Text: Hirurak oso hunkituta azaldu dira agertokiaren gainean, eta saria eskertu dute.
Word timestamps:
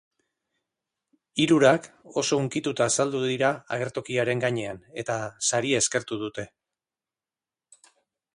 Hirurak 1.43 1.89
oso 2.21 2.39
hunkituta 2.45 2.87
azaldu 2.87 3.21
dira 3.27 3.51
agertokiaren 3.77 4.43
gainean, 4.47 4.83
eta 5.03 5.19
saria 5.51 5.85
eskertu 5.87 6.23
dute. 6.25 6.49